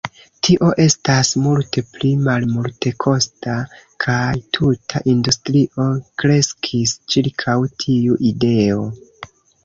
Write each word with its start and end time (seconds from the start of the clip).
Tio 0.45 0.67
estas 0.83 1.27
multe 1.47 1.81
pli 1.97 2.13
malmultekosta, 2.27 3.53
kaj 4.05 4.31
tuta 4.57 5.01
industrio 5.13 5.85
kreskis 6.23 6.95
ĉirkaŭ 7.15 7.55
tiu 7.85 8.17
ideo. 8.31 8.81